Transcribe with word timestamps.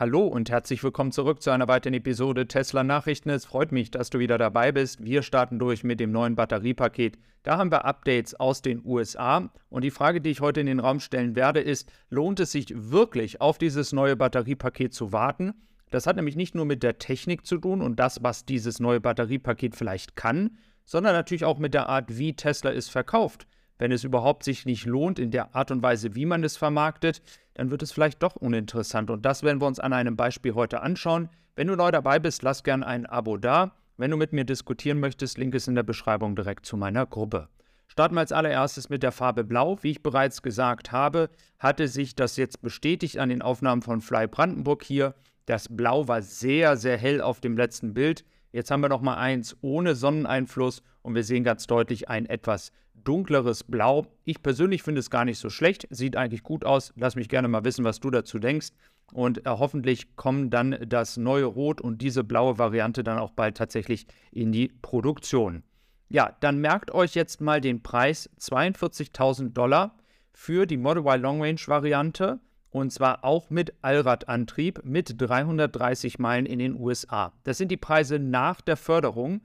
Hallo 0.00 0.28
und 0.28 0.48
herzlich 0.48 0.84
willkommen 0.84 1.10
zurück 1.10 1.42
zu 1.42 1.50
einer 1.50 1.66
weiteren 1.66 1.94
Episode 1.94 2.46
Tesla 2.46 2.84
Nachrichten. 2.84 3.30
Es 3.30 3.44
freut 3.44 3.72
mich, 3.72 3.90
dass 3.90 4.10
du 4.10 4.20
wieder 4.20 4.38
dabei 4.38 4.70
bist. 4.70 5.04
Wir 5.04 5.22
starten 5.22 5.58
durch 5.58 5.82
mit 5.82 5.98
dem 5.98 6.12
neuen 6.12 6.36
Batteriepaket. 6.36 7.18
Da 7.42 7.58
haben 7.58 7.72
wir 7.72 7.84
Updates 7.84 8.36
aus 8.36 8.62
den 8.62 8.80
USA. 8.84 9.50
Und 9.70 9.82
die 9.82 9.90
Frage, 9.90 10.20
die 10.20 10.30
ich 10.30 10.40
heute 10.40 10.60
in 10.60 10.66
den 10.66 10.78
Raum 10.78 11.00
stellen 11.00 11.34
werde, 11.34 11.58
ist, 11.58 11.90
lohnt 12.10 12.38
es 12.38 12.52
sich 12.52 12.68
wirklich 12.76 13.40
auf 13.40 13.58
dieses 13.58 13.92
neue 13.92 14.14
Batteriepaket 14.14 14.94
zu 14.94 15.10
warten? 15.10 15.52
Das 15.90 16.06
hat 16.06 16.14
nämlich 16.14 16.36
nicht 16.36 16.54
nur 16.54 16.64
mit 16.64 16.84
der 16.84 16.98
Technik 16.98 17.44
zu 17.44 17.58
tun 17.58 17.82
und 17.82 17.98
das, 17.98 18.22
was 18.22 18.44
dieses 18.44 18.78
neue 18.78 19.00
Batteriepaket 19.00 19.74
vielleicht 19.74 20.14
kann, 20.14 20.58
sondern 20.84 21.12
natürlich 21.12 21.44
auch 21.44 21.58
mit 21.58 21.74
der 21.74 21.88
Art, 21.88 22.16
wie 22.16 22.36
Tesla 22.36 22.70
es 22.70 22.88
verkauft. 22.88 23.48
Wenn 23.78 23.92
es 23.92 24.04
überhaupt 24.04 24.42
sich 24.42 24.66
nicht 24.66 24.86
lohnt 24.86 25.18
in 25.18 25.30
der 25.30 25.54
Art 25.54 25.70
und 25.70 25.82
Weise, 25.82 26.14
wie 26.14 26.26
man 26.26 26.42
es 26.42 26.56
vermarktet, 26.56 27.22
dann 27.54 27.70
wird 27.70 27.82
es 27.82 27.92
vielleicht 27.92 28.22
doch 28.22 28.36
uninteressant. 28.36 29.10
Und 29.10 29.24
das 29.24 29.42
werden 29.42 29.60
wir 29.60 29.66
uns 29.66 29.80
an 29.80 29.92
einem 29.92 30.16
Beispiel 30.16 30.54
heute 30.54 30.80
anschauen. 30.80 31.28
Wenn 31.54 31.68
du 31.68 31.76
neu 31.76 31.90
dabei 31.90 32.18
bist, 32.18 32.42
lass 32.42 32.64
gerne 32.64 32.86
ein 32.86 33.06
Abo 33.06 33.36
da. 33.36 33.72
Wenn 33.96 34.10
du 34.10 34.16
mit 34.16 34.32
mir 34.32 34.44
diskutieren 34.44 35.00
möchtest, 35.00 35.38
Link 35.38 35.54
ist 35.54 35.68
in 35.68 35.74
der 35.74 35.82
Beschreibung 35.82 36.36
direkt 36.36 36.66
zu 36.66 36.76
meiner 36.76 37.06
Gruppe. 37.06 37.48
Starten 37.88 38.14
wir 38.14 38.20
als 38.20 38.32
allererstes 38.32 38.90
mit 38.90 39.02
der 39.02 39.12
Farbe 39.12 39.44
Blau. 39.44 39.78
Wie 39.82 39.90
ich 39.90 40.02
bereits 40.02 40.42
gesagt 40.42 40.92
habe, 40.92 41.30
hatte 41.58 41.88
sich 41.88 42.14
das 42.14 42.36
jetzt 42.36 42.62
bestätigt 42.62 43.18
an 43.18 43.28
den 43.28 43.42
Aufnahmen 43.42 43.82
von 43.82 44.00
Fly 44.00 44.26
Brandenburg 44.28 44.84
hier. 44.84 45.14
Das 45.46 45.68
Blau 45.68 46.06
war 46.06 46.22
sehr, 46.22 46.76
sehr 46.76 46.98
hell 46.98 47.20
auf 47.20 47.40
dem 47.40 47.56
letzten 47.56 47.94
Bild. 47.94 48.24
Jetzt 48.52 48.70
haben 48.70 48.82
wir 48.82 48.88
noch 48.88 49.02
mal 49.02 49.16
eins 49.16 49.56
ohne 49.62 49.94
Sonneneinfluss 49.94 50.82
und 51.08 51.14
wir 51.14 51.24
sehen 51.24 51.42
ganz 51.42 51.66
deutlich 51.66 52.08
ein 52.08 52.26
etwas 52.26 52.70
dunkleres 52.94 53.64
Blau. 53.64 54.06
Ich 54.24 54.42
persönlich 54.42 54.82
finde 54.82 55.00
es 55.00 55.10
gar 55.10 55.24
nicht 55.24 55.38
so 55.38 55.48
schlecht, 55.48 55.86
sieht 55.90 56.16
eigentlich 56.16 56.42
gut 56.42 56.64
aus. 56.64 56.92
Lass 56.96 57.16
mich 57.16 57.28
gerne 57.28 57.48
mal 57.48 57.64
wissen, 57.64 57.84
was 57.84 58.00
du 58.00 58.10
dazu 58.10 58.38
denkst. 58.38 58.68
Und 59.12 59.46
äh, 59.46 59.50
hoffentlich 59.50 60.16
kommen 60.16 60.50
dann 60.50 60.76
das 60.86 61.16
neue 61.16 61.46
Rot 61.46 61.80
und 61.80 62.02
diese 62.02 62.24
blaue 62.24 62.58
Variante 62.58 63.02
dann 63.02 63.18
auch 63.18 63.30
bald 63.30 63.56
tatsächlich 63.56 64.06
in 64.30 64.52
die 64.52 64.68
Produktion. 64.68 65.62
Ja, 66.10 66.36
dann 66.40 66.58
merkt 66.58 66.90
euch 66.90 67.14
jetzt 67.14 67.40
mal 67.40 67.60
den 67.60 67.82
Preis 67.82 68.28
42.000 68.38 69.52
Dollar 69.54 69.96
für 70.32 70.66
die 70.66 70.76
Model 70.76 71.02
Y 71.02 71.22
Long 71.22 71.42
Range 71.42 71.60
Variante 71.66 72.40
und 72.70 72.92
zwar 72.92 73.24
auch 73.24 73.48
mit 73.48 73.72
Allradantrieb 73.82 74.84
mit 74.84 75.14
330 75.18 76.18
Meilen 76.18 76.44
in 76.44 76.58
den 76.58 76.78
USA. 76.78 77.32
Das 77.44 77.56
sind 77.56 77.70
die 77.70 77.78
Preise 77.78 78.18
nach 78.18 78.60
der 78.60 78.76
Förderung. 78.76 79.40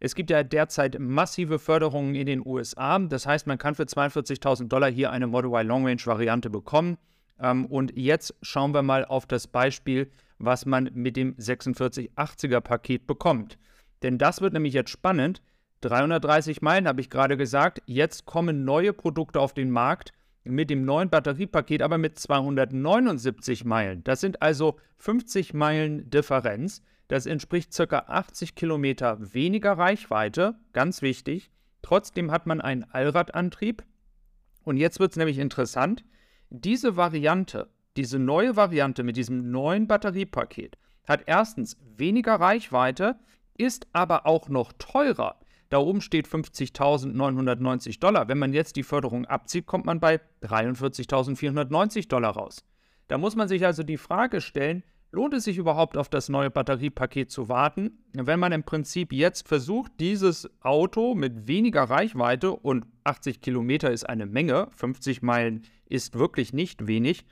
Es 0.00 0.14
gibt 0.14 0.30
ja 0.30 0.42
derzeit 0.42 0.98
massive 0.98 1.58
Förderungen 1.58 2.14
in 2.14 2.26
den 2.26 2.46
USA. 2.46 2.98
Das 2.98 3.26
heißt, 3.26 3.46
man 3.46 3.58
kann 3.58 3.74
für 3.74 3.82
42.000 3.82 4.68
Dollar 4.68 4.90
hier 4.90 5.10
eine 5.10 5.26
Model 5.26 5.50
Y 5.50 5.66
Long 5.66 5.86
Range 5.86 6.00
Variante 6.04 6.50
bekommen. 6.50 6.98
Ähm, 7.40 7.66
und 7.66 7.96
jetzt 7.96 8.34
schauen 8.42 8.72
wir 8.72 8.82
mal 8.82 9.04
auf 9.04 9.26
das 9.26 9.46
Beispiel, 9.46 10.10
was 10.38 10.66
man 10.66 10.90
mit 10.94 11.16
dem 11.16 11.34
4680er 11.36 12.60
Paket 12.60 13.06
bekommt. 13.06 13.58
Denn 14.02 14.18
das 14.18 14.40
wird 14.40 14.52
nämlich 14.52 14.74
jetzt 14.74 14.90
spannend. 14.90 15.42
330 15.80 16.62
Meilen 16.62 16.88
habe 16.88 17.00
ich 17.00 17.10
gerade 17.10 17.36
gesagt. 17.36 17.82
Jetzt 17.86 18.24
kommen 18.24 18.64
neue 18.64 18.92
Produkte 18.92 19.40
auf 19.40 19.52
den 19.52 19.70
Markt 19.70 20.12
mit 20.44 20.70
dem 20.70 20.84
neuen 20.84 21.10
Batteriepaket, 21.10 21.82
aber 21.82 21.98
mit 21.98 22.18
279 22.18 23.64
Meilen. 23.64 24.02
Das 24.04 24.20
sind 24.20 24.42
also 24.42 24.76
50 24.96 25.54
Meilen 25.54 26.08
Differenz. 26.10 26.82
Das 27.08 27.26
entspricht 27.26 27.74
ca. 27.74 27.98
80 27.98 28.54
Kilometer 28.54 29.32
weniger 29.34 29.72
Reichweite, 29.72 30.56
ganz 30.72 31.02
wichtig. 31.02 31.50
Trotzdem 31.82 32.30
hat 32.30 32.46
man 32.46 32.60
einen 32.60 32.84
Allradantrieb. 32.84 33.82
Und 34.62 34.76
jetzt 34.76 35.00
wird 35.00 35.12
es 35.12 35.16
nämlich 35.16 35.38
interessant. 35.38 36.04
Diese 36.50 36.96
Variante, 36.96 37.70
diese 37.96 38.18
neue 38.18 38.56
Variante 38.56 39.02
mit 39.02 39.16
diesem 39.16 39.50
neuen 39.50 39.86
Batteriepaket, 39.86 40.76
hat 41.06 41.22
erstens 41.26 41.78
weniger 41.96 42.34
Reichweite, 42.34 43.18
ist 43.56 43.86
aber 43.92 44.26
auch 44.26 44.50
noch 44.50 44.72
teurer. 44.74 45.40
Da 45.70 45.78
oben 45.78 46.00
steht 46.00 46.26
50.990 46.28 48.00
Dollar. 48.00 48.28
Wenn 48.28 48.38
man 48.38 48.52
jetzt 48.52 48.76
die 48.76 48.82
Förderung 48.82 49.26
abzieht, 49.26 49.66
kommt 49.66 49.84
man 49.86 50.00
bei 50.00 50.20
43.490 50.42 52.08
Dollar 52.08 52.32
raus. 52.32 52.64
Da 53.08 53.18
muss 53.18 53.36
man 53.36 53.48
sich 53.48 53.64
also 53.64 53.82
die 53.82 53.96
Frage 53.96 54.40
stellen, 54.40 54.82
Lohnt 55.10 55.32
es 55.32 55.44
sich 55.44 55.56
überhaupt 55.56 55.96
auf 55.96 56.10
das 56.10 56.28
neue 56.28 56.50
Batteriepaket 56.50 57.30
zu 57.30 57.48
warten, 57.48 57.98
wenn 58.12 58.38
man 58.38 58.52
im 58.52 58.62
Prinzip 58.62 59.12
jetzt 59.12 59.48
versucht, 59.48 59.92
dieses 60.00 60.50
Auto 60.60 61.14
mit 61.14 61.48
weniger 61.48 61.84
Reichweite 61.84 62.52
und 62.52 62.84
80 63.04 63.40
Kilometer 63.40 63.90
ist 63.90 64.06
eine 64.06 64.26
Menge, 64.26 64.68
50 64.76 65.22
Meilen 65.22 65.62
ist 65.86 66.18
wirklich 66.18 66.52
nicht 66.52 66.86
wenig, 66.86 67.24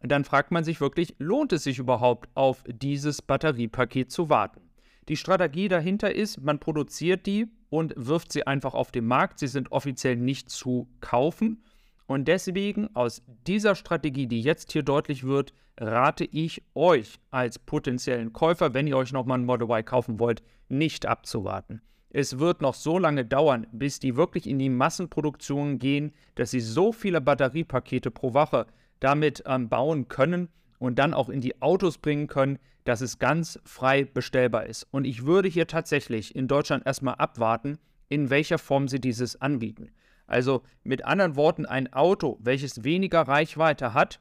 dann 0.00 0.24
fragt 0.24 0.52
man 0.52 0.62
sich 0.62 0.80
wirklich, 0.80 1.16
lohnt 1.18 1.52
es 1.52 1.64
sich 1.64 1.78
überhaupt 1.78 2.28
auf 2.34 2.62
dieses 2.68 3.20
Batteriepaket 3.20 4.12
zu 4.12 4.28
warten? 4.28 4.60
Die 5.08 5.16
Strategie 5.16 5.68
dahinter 5.68 6.14
ist, 6.14 6.40
man 6.40 6.60
produziert 6.60 7.26
die 7.26 7.48
und 7.68 7.94
wirft 7.96 8.32
sie 8.32 8.46
einfach 8.46 8.74
auf 8.74 8.90
den 8.90 9.06
Markt. 9.06 9.38
Sie 9.38 9.48
sind 9.48 9.72
offiziell 9.72 10.16
nicht 10.16 10.50
zu 10.50 10.88
kaufen. 11.00 11.62
Und 12.06 12.28
deswegen 12.28 12.94
aus 12.94 13.22
dieser 13.46 13.74
Strategie, 13.74 14.26
die 14.26 14.42
jetzt 14.42 14.72
hier 14.72 14.82
deutlich 14.82 15.24
wird, 15.24 15.54
rate 15.78 16.24
ich 16.24 16.62
euch 16.74 17.18
als 17.30 17.58
potenziellen 17.58 18.32
Käufer, 18.32 18.74
wenn 18.74 18.86
ihr 18.86 18.96
euch 18.96 19.12
nochmal 19.12 19.38
ein 19.38 19.46
Model 19.46 19.68
Y 19.68 19.84
kaufen 19.84 20.18
wollt, 20.18 20.42
nicht 20.68 21.06
abzuwarten. 21.06 21.80
Es 22.10 22.38
wird 22.38 22.62
noch 22.62 22.74
so 22.74 22.98
lange 22.98 23.24
dauern, 23.24 23.66
bis 23.72 23.98
die 23.98 24.16
wirklich 24.16 24.46
in 24.46 24.58
die 24.58 24.68
Massenproduktion 24.68 25.80
gehen, 25.80 26.12
dass 26.36 26.52
sie 26.52 26.60
so 26.60 26.92
viele 26.92 27.20
Batteriepakete 27.20 28.10
pro 28.12 28.34
Woche 28.34 28.66
damit 29.00 29.42
ähm, 29.46 29.68
bauen 29.68 30.06
können 30.06 30.48
und 30.78 30.98
dann 30.98 31.12
auch 31.12 31.28
in 31.28 31.40
die 31.40 31.60
Autos 31.60 31.98
bringen 31.98 32.28
können, 32.28 32.58
dass 32.84 33.00
es 33.00 33.18
ganz 33.18 33.58
frei 33.64 34.04
bestellbar 34.04 34.66
ist. 34.66 34.86
Und 34.90 35.06
ich 35.06 35.26
würde 35.26 35.48
hier 35.48 35.66
tatsächlich 35.66 36.36
in 36.36 36.46
Deutschland 36.46 36.86
erstmal 36.86 37.16
abwarten, 37.16 37.78
in 38.08 38.30
welcher 38.30 38.58
Form 38.58 38.86
sie 38.86 39.00
dieses 39.00 39.40
anbieten. 39.40 39.90
Also 40.26 40.62
mit 40.82 41.04
anderen 41.04 41.36
Worten, 41.36 41.66
ein 41.66 41.92
Auto, 41.92 42.38
welches 42.40 42.84
weniger 42.84 43.22
Reichweite 43.22 43.94
hat, 43.94 44.20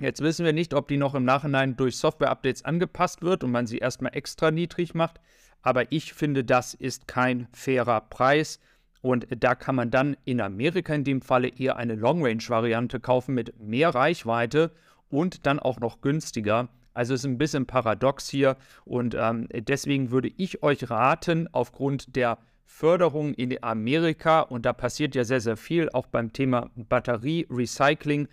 jetzt 0.00 0.20
wissen 0.20 0.44
wir 0.44 0.52
nicht, 0.52 0.74
ob 0.74 0.88
die 0.88 0.96
noch 0.96 1.14
im 1.14 1.24
Nachhinein 1.24 1.76
durch 1.76 1.96
Software-Updates 1.96 2.64
angepasst 2.64 3.22
wird 3.22 3.44
und 3.44 3.50
man 3.50 3.66
sie 3.66 3.78
erstmal 3.78 4.14
extra 4.14 4.50
niedrig 4.50 4.94
macht, 4.94 5.20
aber 5.62 5.90
ich 5.90 6.12
finde, 6.12 6.44
das 6.44 6.74
ist 6.74 7.08
kein 7.08 7.48
fairer 7.52 8.02
Preis. 8.02 8.60
Und 9.00 9.26
da 9.30 9.54
kann 9.54 9.74
man 9.74 9.90
dann 9.90 10.16
in 10.24 10.40
Amerika 10.40 10.94
in 10.94 11.04
dem 11.04 11.20
Falle 11.20 11.48
eher 11.48 11.76
eine 11.76 11.94
Long-Range-Variante 11.94 13.00
kaufen 13.00 13.34
mit 13.34 13.58
mehr 13.60 13.94
Reichweite 13.94 14.72
und 15.10 15.46
dann 15.46 15.58
auch 15.58 15.80
noch 15.80 16.00
günstiger. 16.00 16.68
Also 16.94 17.14
ist 17.14 17.24
ein 17.24 17.38
bisschen 17.38 17.66
paradox 17.66 18.28
hier 18.28 18.56
und 18.84 19.14
ähm, 19.18 19.48
deswegen 19.52 20.10
würde 20.10 20.30
ich 20.36 20.62
euch 20.62 20.88
raten, 20.90 21.48
aufgrund 21.52 22.14
der 22.14 22.38
Förderung 22.64 23.34
in 23.34 23.62
Amerika 23.62 24.40
und 24.40 24.66
da 24.66 24.72
passiert 24.72 25.14
ja 25.14 25.24
sehr, 25.24 25.40
sehr 25.40 25.56
viel, 25.56 25.90
auch 25.90 26.06
beim 26.06 26.32
Thema 26.32 26.70
Batterie-Recycling. 26.74 28.28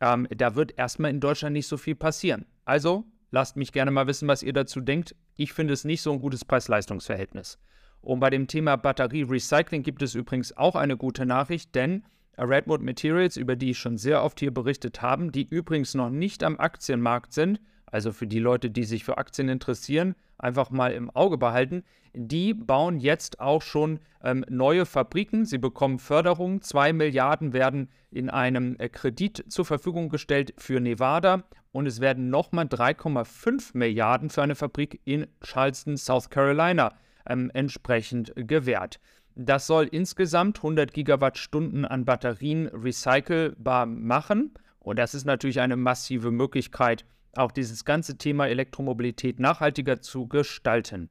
Ähm, 0.00 0.28
da 0.36 0.54
wird 0.54 0.78
erstmal 0.78 1.10
in 1.10 1.20
Deutschland 1.20 1.54
nicht 1.54 1.66
so 1.66 1.76
viel 1.76 1.94
passieren. 1.94 2.46
Also 2.64 3.04
lasst 3.30 3.56
mich 3.56 3.72
gerne 3.72 3.90
mal 3.90 4.06
wissen, 4.06 4.28
was 4.28 4.42
ihr 4.42 4.52
dazu 4.52 4.80
denkt. 4.80 5.14
Ich 5.36 5.52
finde 5.52 5.74
es 5.74 5.84
nicht 5.84 6.02
so 6.02 6.12
ein 6.12 6.20
gutes 6.20 6.44
Preis-Leistungs-Verhältnis. 6.44 7.58
Und 8.00 8.20
bei 8.20 8.30
dem 8.30 8.46
Thema 8.46 8.76
Batterie-Recycling 8.76 9.82
gibt 9.82 10.02
es 10.02 10.14
übrigens 10.14 10.56
auch 10.56 10.76
eine 10.76 10.96
gute 10.96 11.26
Nachricht, 11.26 11.74
denn 11.74 12.04
Redwood 12.38 12.82
Materials, 12.82 13.36
über 13.36 13.56
die 13.56 13.70
ich 13.70 13.78
schon 13.78 13.96
sehr 13.96 14.22
oft 14.22 14.40
hier 14.40 14.52
berichtet 14.52 15.02
habe, 15.02 15.30
die 15.30 15.48
übrigens 15.48 15.94
noch 15.94 16.10
nicht 16.10 16.44
am 16.44 16.58
Aktienmarkt 16.58 17.32
sind, 17.32 17.60
also 17.96 18.12
für 18.12 18.26
die 18.26 18.40
Leute, 18.40 18.68
die 18.68 18.84
sich 18.84 19.04
für 19.04 19.16
Aktien 19.16 19.48
interessieren, 19.48 20.16
einfach 20.36 20.68
mal 20.68 20.92
im 20.92 21.08
Auge 21.08 21.38
behalten. 21.38 21.82
Die 22.12 22.52
bauen 22.52 22.98
jetzt 22.98 23.40
auch 23.40 23.62
schon 23.62 24.00
ähm, 24.22 24.44
neue 24.50 24.84
Fabriken. 24.84 25.46
Sie 25.46 25.56
bekommen 25.56 25.98
Förderung. 25.98 26.60
Zwei 26.60 26.92
Milliarden 26.92 27.54
werden 27.54 27.88
in 28.10 28.28
einem 28.28 28.76
äh, 28.78 28.90
Kredit 28.90 29.46
zur 29.48 29.64
Verfügung 29.64 30.10
gestellt 30.10 30.52
für 30.58 30.78
Nevada 30.78 31.44
und 31.72 31.86
es 31.86 32.00
werden 32.00 32.28
nochmal 32.28 32.66
3,5 32.66 33.70
Milliarden 33.72 34.28
für 34.28 34.42
eine 34.42 34.56
Fabrik 34.56 35.00
in 35.06 35.26
Charleston, 35.40 35.96
South 35.96 36.28
Carolina 36.28 36.92
ähm, 37.26 37.50
entsprechend 37.54 38.30
gewährt. 38.36 39.00
Das 39.36 39.66
soll 39.66 39.86
insgesamt 39.86 40.58
100 40.58 40.92
Gigawattstunden 40.92 41.86
an 41.86 42.04
Batterien 42.04 42.66
recycelbar 42.66 43.86
machen. 43.86 44.52
Und 44.80 44.98
das 44.98 45.14
ist 45.14 45.24
natürlich 45.24 45.60
eine 45.60 45.76
massive 45.76 46.30
Möglichkeit, 46.30 47.06
auch 47.38 47.52
dieses 47.52 47.84
ganze 47.84 48.18
Thema 48.18 48.46
Elektromobilität 48.46 49.40
nachhaltiger 49.40 50.00
zu 50.00 50.26
gestalten. 50.26 51.10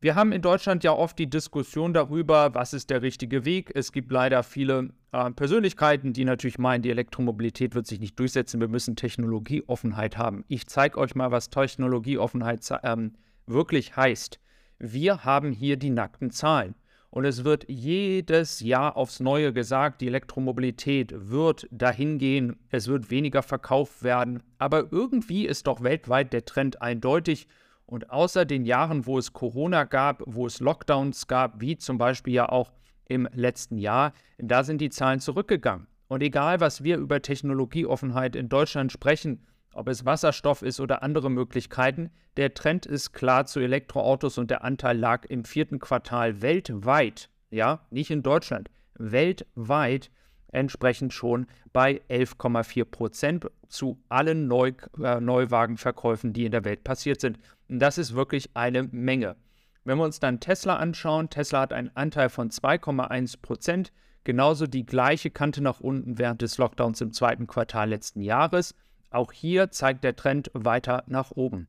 Wir 0.00 0.14
haben 0.14 0.30
in 0.30 0.42
Deutschland 0.42 0.84
ja 0.84 0.92
oft 0.92 1.18
die 1.18 1.28
Diskussion 1.28 1.92
darüber, 1.92 2.54
was 2.54 2.72
ist 2.72 2.88
der 2.88 3.02
richtige 3.02 3.44
Weg. 3.44 3.72
Es 3.74 3.90
gibt 3.90 4.12
leider 4.12 4.44
viele 4.44 4.90
äh, 5.10 5.30
Persönlichkeiten, 5.32 6.12
die 6.12 6.24
natürlich 6.24 6.58
meinen, 6.58 6.82
die 6.82 6.90
Elektromobilität 6.90 7.74
wird 7.74 7.88
sich 7.88 7.98
nicht 7.98 8.16
durchsetzen. 8.16 8.60
Wir 8.60 8.68
müssen 8.68 8.94
Technologieoffenheit 8.94 10.16
haben. 10.16 10.44
Ich 10.46 10.68
zeige 10.68 10.98
euch 10.98 11.16
mal, 11.16 11.32
was 11.32 11.50
Technologieoffenheit 11.50 12.60
ähm, 12.84 13.14
wirklich 13.46 13.96
heißt. 13.96 14.38
Wir 14.78 15.24
haben 15.24 15.50
hier 15.50 15.76
die 15.76 15.90
nackten 15.90 16.30
Zahlen. 16.30 16.76
Und 17.10 17.24
es 17.24 17.44
wird 17.44 17.64
jedes 17.68 18.60
Jahr 18.60 18.96
aufs 18.96 19.20
Neue 19.20 19.52
gesagt, 19.52 20.02
die 20.02 20.08
Elektromobilität 20.08 21.12
wird 21.30 21.66
dahin 21.70 22.18
gehen, 22.18 22.56
es 22.70 22.86
wird 22.86 23.10
weniger 23.10 23.42
verkauft 23.42 24.02
werden. 24.02 24.42
Aber 24.58 24.92
irgendwie 24.92 25.46
ist 25.46 25.66
doch 25.66 25.82
weltweit 25.82 26.32
der 26.32 26.44
Trend 26.44 26.82
eindeutig. 26.82 27.48
Und 27.86 28.10
außer 28.10 28.44
den 28.44 28.66
Jahren, 28.66 29.06
wo 29.06 29.16
es 29.16 29.32
Corona 29.32 29.84
gab, 29.84 30.22
wo 30.26 30.46
es 30.46 30.60
Lockdowns 30.60 31.26
gab, 31.26 31.62
wie 31.62 31.78
zum 31.78 31.96
Beispiel 31.96 32.34
ja 32.34 32.48
auch 32.50 32.70
im 33.06 33.26
letzten 33.32 33.78
Jahr, 33.78 34.12
da 34.36 34.62
sind 34.62 34.82
die 34.82 34.90
Zahlen 34.90 35.20
zurückgegangen. 35.20 35.86
Und 36.08 36.22
egal, 36.22 36.60
was 36.60 36.84
wir 36.84 36.98
über 36.98 37.22
Technologieoffenheit 37.22 38.36
in 38.36 38.50
Deutschland 38.50 38.92
sprechen, 38.92 39.46
ob 39.74 39.88
es 39.88 40.04
Wasserstoff 40.04 40.62
ist 40.62 40.80
oder 40.80 41.02
andere 41.02 41.30
Möglichkeiten, 41.30 42.10
der 42.36 42.54
Trend 42.54 42.86
ist 42.86 43.12
klar 43.12 43.46
zu 43.46 43.60
Elektroautos 43.60 44.38
und 44.38 44.50
der 44.50 44.64
Anteil 44.64 44.98
lag 44.98 45.24
im 45.26 45.44
vierten 45.44 45.78
Quartal 45.78 46.42
weltweit, 46.42 47.30
ja, 47.50 47.86
nicht 47.90 48.10
in 48.10 48.22
Deutschland, 48.22 48.70
weltweit 48.94 50.10
entsprechend 50.52 51.12
schon 51.12 51.46
bei 51.72 52.00
11,4 52.08 52.84
Prozent 52.84 53.46
zu 53.68 54.02
allen 54.08 54.46
Neu 54.46 54.72
äh, 55.02 55.20
Neuwagenverkäufen, 55.20 56.32
die 56.32 56.44
in 56.44 56.52
der 56.52 56.64
Welt 56.64 56.84
passiert 56.84 57.20
sind. 57.20 57.38
Und 57.68 57.80
das 57.80 57.98
ist 57.98 58.14
wirklich 58.14 58.50
eine 58.54 58.84
Menge. 58.84 59.36
Wenn 59.84 59.98
wir 59.98 60.04
uns 60.04 60.20
dann 60.20 60.40
Tesla 60.40 60.76
anschauen, 60.76 61.30
Tesla 61.30 61.60
hat 61.60 61.72
einen 61.72 61.90
Anteil 61.94 62.28
von 62.28 62.50
2,1 62.50 63.40
Prozent, 63.40 63.92
genauso 64.24 64.66
die 64.66 64.84
gleiche 64.84 65.30
Kante 65.30 65.62
nach 65.62 65.80
unten 65.80 66.18
während 66.18 66.42
des 66.42 66.58
Lockdowns 66.58 67.00
im 67.00 67.12
zweiten 67.12 67.46
Quartal 67.46 67.90
letzten 67.90 68.20
Jahres. 68.20 68.74
Auch 69.10 69.32
hier 69.32 69.70
zeigt 69.70 70.04
der 70.04 70.16
Trend 70.16 70.50
weiter 70.54 71.04
nach 71.06 71.30
oben. 71.30 71.68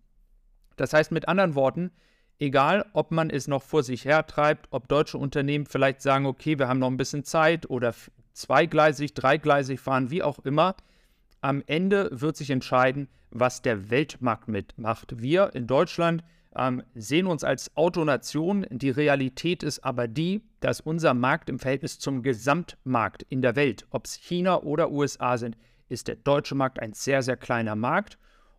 Das 0.75 0.93
heißt 0.93 1.11
mit 1.11 1.27
anderen 1.27 1.55
Worten, 1.55 1.91
egal 2.39 2.85
ob 2.93 3.11
man 3.11 3.29
es 3.29 3.47
noch 3.47 3.63
vor 3.63 3.83
sich 3.83 4.05
hertreibt, 4.05 4.67
ob 4.71 4.87
deutsche 4.87 5.17
Unternehmen 5.17 5.65
vielleicht 5.65 6.01
sagen, 6.01 6.25
okay, 6.25 6.57
wir 6.57 6.67
haben 6.67 6.79
noch 6.79 6.89
ein 6.89 6.97
bisschen 6.97 7.23
Zeit 7.23 7.69
oder 7.69 7.93
zweigleisig, 8.33 9.13
dreigleisig 9.13 9.79
fahren, 9.79 10.09
wie 10.09 10.23
auch 10.23 10.39
immer, 10.39 10.75
am 11.41 11.63
Ende 11.67 12.09
wird 12.11 12.35
sich 12.37 12.49
entscheiden, 12.49 13.07
was 13.31 13.61
der 13.61 13.89
Weltmarkt 13.89 14.47
mitmacht. 14.47 15.21
Wir 15.21 15.53
in 15.53 15.67
Deutschland 15.67 16.23
ähm, 16.55 16.83
sehen 16.95 17.27
uns 17.27 17.43
als 17.43 17.75
Autonation. 17.77 18.65
Die 18.69 18.89
Realität 18.89 19.63
ist 19.63 19.83
aber 19.83 20.07
die, 20.07 20.41
dass 20.59 20.81
unser 20.81 21.13
Markt 21.13 21.49
im 21.49 21.59
Verhältnis 21.59 21.99
zum 21.99 22.23
Gesamtmarkt 22.23 23.23
in 23.29 23.41
der 23.41 23.55
Welt, 23.55 23.85
ob 23.91 24.05
es 24.05 24.15
China 24.15 24.61
oder 24.63 24.91
USA 24.91 25.37
sind, 25.37 25.57
ist 25.89 26.07
der 26.07 26.15
deutsche 26.15 26.55
Markt 26.55 26.79
ein 26.79 26.93
sehr, 26.93 27.21
sehr 27.21 27.37
kleiner 27.37 27.75
Markt. 27.75 28.17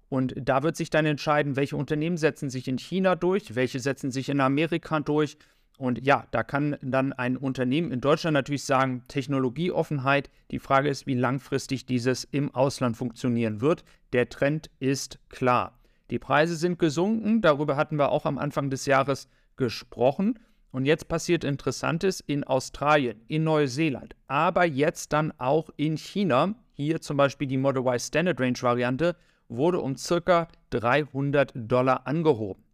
Und 0.08 0.34
da 0.36 0.62
wird 0.62 0.76
sich 0.76 0.90
dann 0.90 1.06
entscheiden, 1.06 1.56
welche 1.56 1.76
Unternehmen 1.76 2.16
setzen 2.16 2.50
sich 2.50 2.66
in 2.66 2.78
China 2.78 3.14
durch, 3.14 3.54
welche 3.54 3.78
setzen 3.78 4.10
sich 4.10 4.28
in 4.28 4.40
Amerika 4.40 5.00
durch. 5.00 5.38
Und 5.78 6.04
ja, 6.04 6.26
da 6.32 6.42
kann 6.42 6.76
dann 6.82 7.12
ein 7.12 7.36
Unternehmen 7.36 7.90
in 7.90 8.00
Deutschland 8.00 8.34
natürlich 8.34 8.64
sagen, 8.64 9.04
Technologieoffenheit. 9.08 10.28
Die 10.50 10.58
Frage 10.58 10.90
ist, 10.90 11.06
wie 11.06 11.14
langfristig 11.14 11.86
dieses 11.86 12.24
im 12.24 12.54
Ausland 12.54 12.96
funktionieren 12.96 13.60
wird. 13.60 13.84
Der 14.12 14.28
Trend 14.28 14.68
ist 14.80 15.20
klar. 15.30 15.78
Die 16.10 16.18
Preise 16.18 16.56
sind 16.56 16.78
gesunken, 16.78 17.40
darüber 17.40 17.76
hatten 17.76 17.96
wir 17.96 18.10
auch 18.10 18.26
am 18.26 18.36
Anfang 18.36 18.68
des 18.68 18.84
Jahres 18.84 19.28
gesprochen. 19.56 20.38
Und 20.72 20.84
jetzt 20.84 21.08
passiert 21.08 21.44
Interessantes 21.44 22.20
in 22.20 22.44
Australien, 22.44 23.20
in 23.28 23.44
Neuseeland, 23.44 24.14
aber 24.26 24.64
jetzt 24.64 25.12
dann 25.12 25.32
auch 25.38 25.70
in 25.76 25.96
China. 25.96 26.54
Hier 26.80 27.02
zum 27.02 27.18
Beispiel 27.18 27.46
die 27.46 27.58
Model 27.58 27.82
Y 27.82 27.98
Standard 27.98 28.40
Range 28.40 28.56
Variante 28.58 29.14
wurde 29.50 29.80
um 29.80 29.96
circa 29.96 30.48
300 30.70 31.52
Dollar 31.54 32.06
angehoben. 32.06 32.64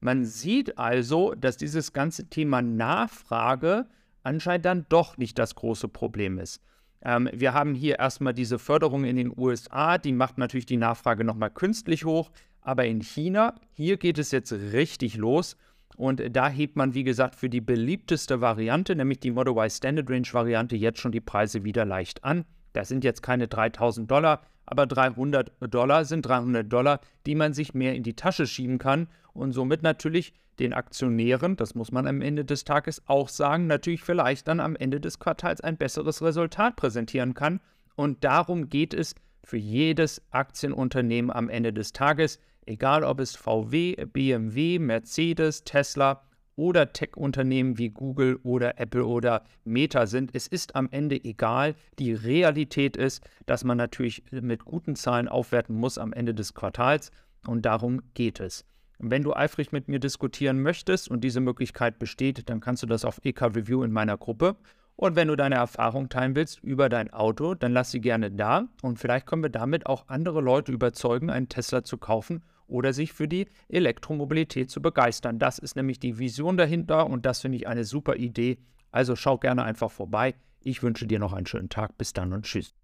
Man 0.00 0.24
sieht 0.24 0.78
also, 0.78 1.34
dass 1.34 1.58
dieses 1.58 1.92
ganze 1.92 2.30
Thema 2.30 2.62
Nachfrage 2.62 3.84
anscheinend 4.22 4.64
dann 4.64 4.86
doch 4.88 5.18
nicht 5.18 5.38
das 5.38 5.56
große 5.56 5.88
Problem 5.88 6.38
ist. 6.38 6.62
Ähm, 7.02 7.28
wir 7.34 7.52
haben 7.52 7.74
hier 7.74 7.98
erstmal 7.98 8.32
diese 8.32 8.58
Förderung 8.58 9.04
in 9.04 9.16
den 9.16 9.30
USA, 9.36 9.98
die 9.98 10.12
macht 10.12 10.38
natürlich 10.38 10.64
die 10.64 10.78
Nachfrage 10.78 11.24
nochmal 11.24 11.50
künstlich 11.50 12.06
hoch. 12.06 12.30
Aber 12.62 12.86
in 12.86 13.02
China, 13.02 13.56
hier 13.74 13.98
geht 13.98 14.16
es 14.16 14.30
jetzt 14.30 14.52
richtig 14.52 15.18
los. 15.18 15.58
Und 15.98 16.22
da 16.34 16.48
hebt 16.48 16.76
man, 16.76 16.94
wie 16.94 17.04
gesagt, 17.04 17.34
für 17.34 17.50
die 17.50 17.60
beliebteste 17.60 18.40
Variante, 18.40 18.96
nämlich 18.96 19.20
die 19.20 19.32
Model 19.32 19.52
Y 19.52 19.68
Standard 19.68 20.08
Range 20.08 20.28
Variante, 20.32 20.76
jetzt 20.76 20.98
schon 20.98 21.12
die 21.12 21.20
Preise 21.20 21.62
wieder 21.62 21.84
leicht 21.84 22.24
an. 22.24 22.46
Das 22.72 22.88
sind 22.88 23.04
jetzt 23.04 23.22
keine 23.22 23.48
3000 23.48 24.10
Dollar, 24.10 24.42
aber 24.66 24.86
300 24.86 25.52
Dollar 25.68 26.04
sind 26.04 26.26
300 26.26 26.72
Dollar, 26.72 27.00
die 27.26 27.34
man 27.34 27.52
sich 27.52 27.74
mehr 27.74 27.94
in 27.94 28.02
die 28.02 28.14
Tasche 28.14 28.46
schieben 28.46 28.78
kann 28.78 29.08
und 29.32 29.52
somit 29.52 29.82
natürlich 29.82 30.32
den 30.60 30.72
Aktionären, 30.74 31.56
das 31.56 31.74
muss 31.74 31.90
man 31.90 32.06
am 32.06 32.20
Ende 32.20 32.44
des 32.44 32.64
Tages 32.64 33.02
auch 33.06 33.28
sagen, 33.28 33.66
natürlich 33.66 34.02
vielleicht 34.02 34.46
dann 34.46 34.60
am 34.60 34.76
Ende 34.76 35.00
des 35.00 35.18
Quartals 35.18 35.60
ein 35.60 35.76
besseres 35.76 36.22
Resultat 36.22 36.76
präsentieren 36.76 37.34
kann. 37.34 37.60
Und 37.96 38.24
darum 38.24 38.68
geht 38.68 38.92
es 38.92 39.14
für 39.42 39.56
jedes 39.56 40.22
Aktienunternehmen 40.30 41.30
am 41.30 41.48
Ende 41.48 41.72
des 41.72 41.92
Tages, 41.92 42.38
egal 42.66 43.04
ob 43.04 43.20
es 43.20 43.36
VW, 43.36 43.96
BMW, 44.12 44.78
Mercedes, 44.78 45.64
Tesla 45.64 46.22
oder 46.60 46.92
Tech-Unternehmen 46.92 47.78
wie 47.78 47.88
Google 47.88 48.38
oder 48.42 48.78
Apple 48.78 49.06
oder 49.06 49.44
Meta 49.64 50.04
sind. 50.04 50.34
Es 50.34 50.46
ist 50.46 50.76
am 50.76 50.88
Ende 50.90 51.24
egal. 51.24 51.74
Die 51.98 52.12
Realität 52.12 52.98
ist, 52.98 53.26
dass 53.46 53.64
man 53.64 53.78
natürlich 53.78 54.24
mit 54.30 54.66
guten 54.66 54.94
Zahlen 54.94 55.26
aufwerten 55.26 55.74
muss 55.74 55.96
am 55.96 56.12
Ende 56.12 56.34
des 56.34 56.52
Quartals 56.52 57.12
und 57.46 57.64
darum 57.64 58.02
geht 58.12 58.40
es. 58.40 58.66
Wenn 58.98 59.22
du 59.22 59.32
eifrig 59.32 59.72
mit 59.72 59.88
mir 59.88 60.00
diskutieren 60.00 60.60
möchtest 60.60 61.10
und 61.10 61.24
diese 61.24 61.40
Möglichkeit 61.40 61.98
besteht, 61.98 62.50
dann 62.50 62.60
kannst 62.60 62.82
du 62.82 62.86
das 62.86 63.06
auf 63.06 63.20
EK 63.24 63.40
Review 63.56 63.82
in 63.82 63.90
meiner 63.90 64.18
Gruppe. 64.18 64.56
Und 64.96 65.16
wenn 65.16 65.28
du 65.28 65.36
deine 65.36 65.54
Erfahrung 65.54 66.10
teilen 66.10 66.36
willst 66.36 66.62
über 66.62 66.90
dein 66.90 67.10
Auto, 67.10 67.54
dann 67.54 67.72
lass 67.72 67.90
sie 67.90 68.02
gerne 68.02 68.30
da 68.30 68.68
und 68.82 68.98
vielleicht 68.98 69.24
können 69.24 69.42
wir 69.42 69.48
damit 69.48 69.86
auch 69.86 70.08
andere 70.08 70.42
Leute 70.42 70.72
überzeugen, 70.72 71.30
einen 71.30 71.48
Tesla 71.48 71.84
zu 71.84 71.96
kaufen 71.96 72.42
oder 72.70 72.92
sich 72.92 73.12
für 73.12 73.28
die 73.28 73.46
Elektromobilität 73.68 74.70
zu 74.70 74.80
begeistern. 74.80 75.38
Das 75.38 75.58
ist 75.58 75.76
nämlich 75.76 76.00
die 76.00 76.18
Vision 76.18 76.56
dahinter 76.56 77.06
und 77.06 77.26
das 77.26 77.40
finde 77.40 77.58
ich 77.58 77.68
eine 77.68 77.84
super 77.84 78.16
Idee. 78.16 78.58
Also 78.90 79.16
schau 79.16 79.38
gerne 79.38 79.62
einfach 79.64 79.90
vorbei. 79.90 80.34
Ich 80.62 80.82
wünsche 80.82 81.06
dir 81.06 81.18
noch 81.18 81.32
einen 81.32 81.46
schönen 81.46 81.68
Tag. 81.68 81.96
Bis 81.98 82.12
dann 82.12 82.32
und 82.32 82.44
tschüss. 82.44 82.74